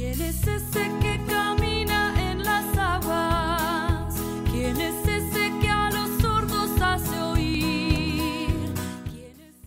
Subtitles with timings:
[0.00, 2.40] ¿Quién es ese que camina en.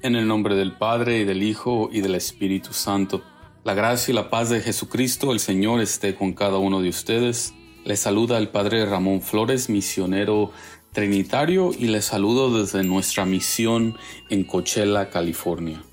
[0.02, 3.22] En el nombre del Padre y del Hijo y del Espíritu Santo.
[3.64, 7.54] La gracia y la paz de Jesucristo, el Señor, esté con cada uno de ustedes.
[7.86, 10.52] Les saluda el Padre Ramón Flores, misionero
[10.94, 13.98] trinitario, y les saludo desde nuestra misión
[14.32, 15.84] en Coachella, California.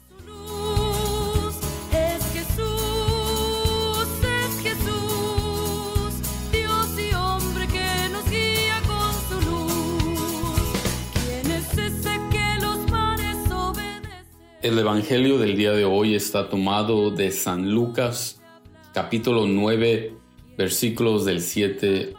[14.63, 18.43] El Evangelio del día de hoy está tomado de San Lucas,
[18.93, 20.13] capítulo 9,
[20.59, 22.13] versículos del 7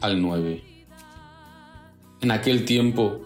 [0.00, 0.62] al 9.
[2.22, 3.20] En aquel tiempo,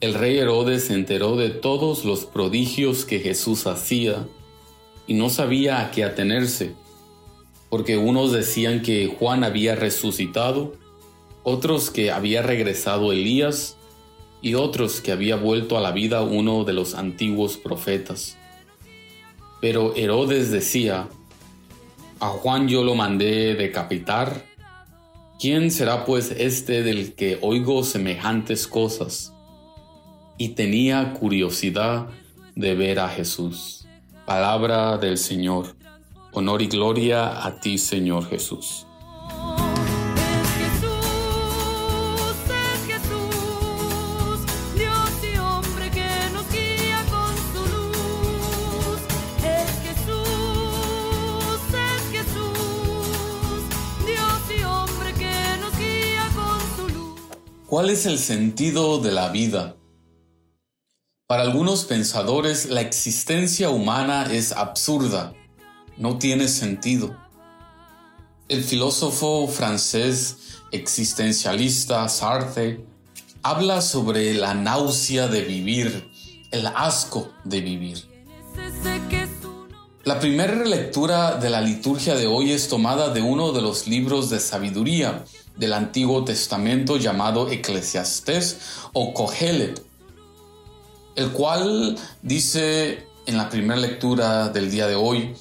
[0.00, 4.24] el rey Herodes se enteró de todos los prodigios que Jesús hacía
[5.08, 6.74] y no sabía a qué atenerse,
[7.70, 10.74] porque unos decían que Juan había resucitado,
[11.42, 13.78] otros que había regresado Elías
[14.42, 18.36] y otros que había vuelto a la vida uno de los antiguos profetas.
[19.60, 21.08] Pero Herodes decía,
[22.18, 24.44] a Juan yo lo mandé decapitar.
[25.38, 29.32] ¿Quién será pues este del que oigo semejantes cosas?
[30.38, 32.08] Y tenía curiosidad
[32.56, 33.86] de ver a Jesús.
[34.26, 35.76] Palabra del Señor.
[36.32, 38.86] Honor y gloria a ti, Señor Jesús.
[57.72, 59.76] ¿Cuál es el sentido de la vida?
[61.26, 65.32] Para algunos pensadores, la existencia humana es absurda,
[65.96, 67.16] no tiene sentido.
[68.50, 70.36] El filósofo francés
[70.70, 72.84] existencialista Sartre
[73.42, 76.10] habla sobre la náusea de vivir,
[76.50, 78.06] el asco de vivir.
[80.04, 84.28] La primera lectura de la liturgia de hoy es tomada de uno de los libros
[84.28, 85.24] de sabiduría
[85.56, 88.58] del Antiguo Testamento llamado Eclesiastés
[88.92, 89.84] o Cogelet,
[91.14, 95.34] el cual dice en la primera lectura del día de hoy,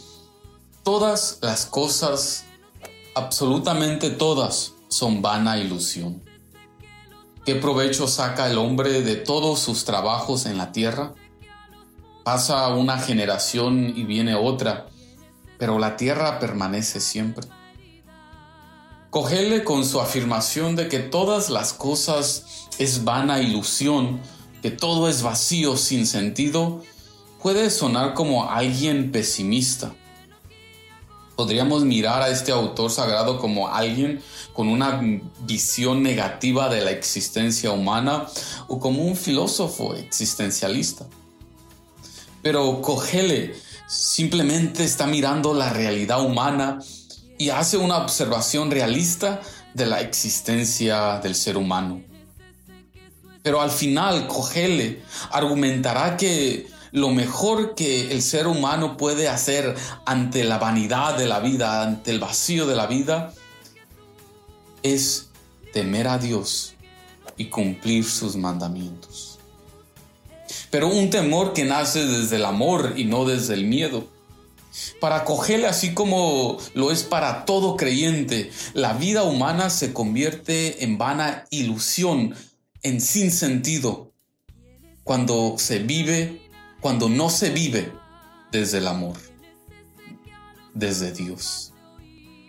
[0.83, 2.45] todas las cosas,
[3.15, 6.21] absolutamente todas, son vana ilusión.
[7.45, 11.13] ¿Qué provecho saca el hombre de todos sus trabajos en la tierra?
[12.23, 14.87] Pasa una generación y viene otra,
[15.57, 17.47] pero la tierra permanece siempre.
[19.11, 24.21] Cogele con su afirmación de que todas las cosas es vana ilusión,
[24.61, 26.81] que todo es vacío sin sentido,
[27.43, 29.93] puede sonar como alguien pesimista.
[31.35, 34.21] Podríamos mirar a este autor sagrado como alguien
[34.53, 35.01] con una
[35.41, 38.27] visión negativa de la existencia humana
[38.69, 41.05] o como un filósofo existencialista.
[42.41, 43.55] Pero Cogele
[43.89, 46.79] simplemente está mirando la realidad humana
[47.41, 49.41] y hace una observación realista
[49.73, 52.03] de la existencia del ser humano.
[53.41, 59.75] Pero al final Cogele argumentará que lo mejor que el ser humano puede hacer
[60.05, 63.33] ante la vanidad de la vida, ante el vacío de la vida,
[64.83, 65.29] es
[65.73, 66.75] temer a Dios
[67.37, 69.39] y cumplir sus mandamientos.
[70.69, 74.05] Pero un temor que nace desde el amor y no desde el miedo.
[74.99, 80.97] Para Cogele, así como lo es para todo creyente, la vida humana se convierte en
[80.97, 82.35] vana ilusión,
[82.81, 84.13] en sin sentido,
[85.03, 86.41] cuando se vive,
[86.79, 87.91] cuando no se vive
[88.51, 89.17] desde el amor,
[90.73, 91.73] desde Dios.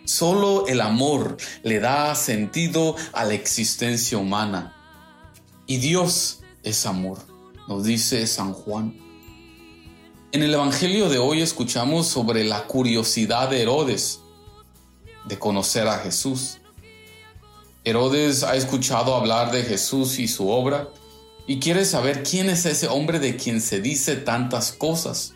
[0.05, 4.77] Solo el amor le da sentido a la existencia humana.
[5.67, 7.19] Y Dios es amor,
[7.69, 9.12] nos dice San Juan.
[10.33, 14.21] En el Evangelio de hoy escuchamos sobre la curiosidad de Herodes
[15.27, 16.57] de conocer a Jesús.
[17.85, 20.89] Herodes ha escuchado hablar de Jesús y su obra
[21.47, 25.35] y quiere saber quién es ese hombre de quien se dice tantas cosas.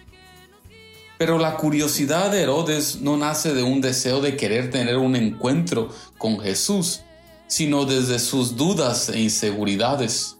[1.18, 5.90] Pero la curiosidad de Herodes no nace de un deseo de querer tener un encuentro
[6.16, 7.02] con Jesús,
[7.48, 10.38] sino desde sus dudas e inseguridades.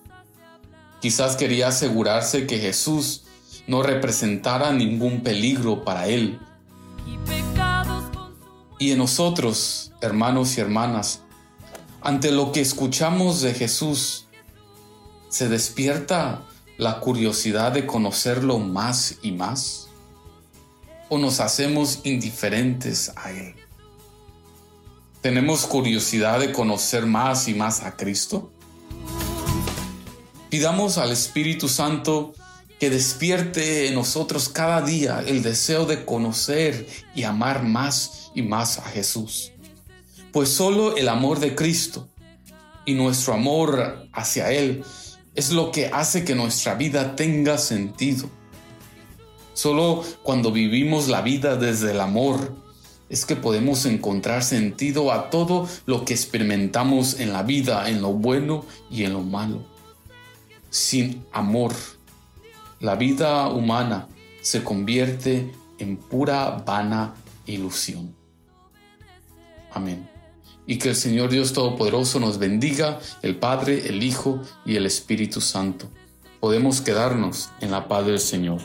[1.03, 3.26] Quizás quería asegurarse que Jesús
[3.67, 6.39] no representara ningún peligro para él.
[8.79, 11.23] y en nosotros, hermanos y hermanas,
[12.03, 14.27] ante lo que escuchamos de Jesús,
[15.29, 16.43] se despierta
[16.79, 19.89] la curiosidad de conocerlo más y más?
[21.09, 23.55] ¿O nos hacemos indiferentes a Él?
[25.21, 28.51] ¿Tenemos curiosidad de conocer más y más a Cristo?
[30.51, 32.35] Pidamos al Espíritu Santo
[32.79, 38.79] que despierte en nosotros cada día el deseo de conocer y amar más y más
[38.79, 39.53] a Jesús.
[40.33, 42.09] Pues solo el amor de Cristo
[42.85, 44.85] y nuestro amor hacia Él
[45.35, 48.29] es lo que hace que nuestra vida tenga sentido.
[49.55, 52.55] Solo cuando vivimos la vida desde el amor
[53.09, 58.13] es que podemos encontrar sentido a todo lo que experimentamos en la vida, en lo
[58.13, 59.65] bueno y en lo malo.
[60.71, 61.73] Sin amor,
[62.81, 64.09] la vida humana
[64.43, 67.15] se convierte en pura vana
[67.47, 68.15] ilusión.
[69.73, 70.09] Amén.
[70.67, 75.41] Y que el Señor Dios Todopoderoso nos bendiga, el Padre, el Hijo y el Espíritu
[75.41, 75.89] Santo.
[76.41, 78.61] Podemos quedarnos en la paz del Señor.